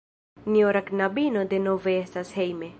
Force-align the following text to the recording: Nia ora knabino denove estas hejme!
Nia 0.53 0.65
ora 0.71 0.81
knabino 0.87 1.45
denove 1.53 1.97
estas 2.07 2.37
hejme! 2.39 2.69